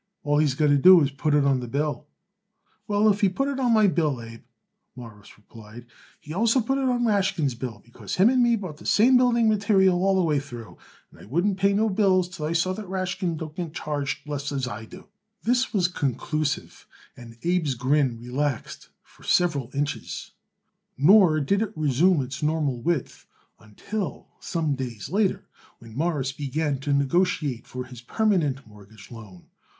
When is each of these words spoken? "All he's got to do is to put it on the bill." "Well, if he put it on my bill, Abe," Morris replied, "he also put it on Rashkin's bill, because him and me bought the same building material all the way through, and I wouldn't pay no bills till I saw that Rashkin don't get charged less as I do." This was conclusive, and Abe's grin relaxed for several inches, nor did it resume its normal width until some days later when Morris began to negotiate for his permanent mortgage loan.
"All 0.23 0.39
he's 0.39 0.55
got 0.55 0.69
to 0.69 0.79
do 0.79 0.99
is 1.01 1.11
to 1.11 1.15
put 1.15 1.35
it 1.35 1.43
on 1.43 1.59
the 1.59 1.67
bill." 1.67 2.07
"Well, 2.87 3.07
if 3.11 3.21
he 3.21 3.29
put 3.29 3.49
it 3.49 3.59
on 3.59 3.71
my 3.71 3.85
bill, 3.85 4.19
Abe," 4.19 4.41
Morris 4.95 5.37
replied, 5.37 5.85
"he 6.19 6.33
also 6.33 6.59
put 6.59 6.79
it 6.79 6.85
on 6.89 7.05
Rashkin's 7.05 7.53
bill, 7.53 7.83
because 7.85 8.15
him 8.15 8.27
and 8.29 8.41
me 8.41 8.55
bought 8.55 8.77
the 8.77 8.85
same 8.87 9.15
building 9.15 9.47
material 9.47 10.03
all 10.03 10.15
the 10.15 10.23
way 10.23 10.39
through, 10.39 10.79
and 11.11 11.19
I 11.19 11.25
wouldn't 11.25 11.59
pay 11.59 11.71
no 11.73 11.87
bills 11.87 12.27
till 12.27 12.47
I 12.47 12.53
saw 12.53 12.73
that 12.73 12.89
Rashkin 12.89 13.37
don't 13.37 13.55
get 13.55 13.75
charged 13.75 14.27
less 14.27 14.51
as 14.51 14.67
I 14.67 14.85
do." 14.85 15.05
This 15.43 15.71
was 15.71 15.87
conclusive, 15.87 16.87
and 17.15 17.37
Abe's 17.43 17.75
grin 17.75 18.17
relaxed 18.17 18.89
for 19.03 19.21
several 19.21 19.69
inches, 19.71 20.31
nor 20.97 21.39
did 21.39 21.61
it 21.61 21.73
resume 21.77 22.23
its 22.23 22.41
normal 22.41 22.81
width 22.81 23.27
until 23.59 24.29
some 24.39 24.73
days 24.73 25.09
later 25.11 25.45
when 25.77 25.95
Morris 25.95 26.31
began 26.31 26.79
to 26.79 26.91
negotiate 26.91 27.67
for 27.67 27.83
his 27.85 28.01
permanent 28.01 28.65
mortgage 28.65 29.11
loan. 29.11 29.45